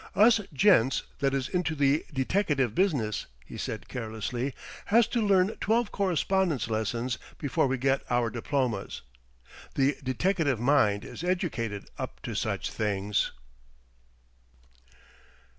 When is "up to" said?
11.99-12.33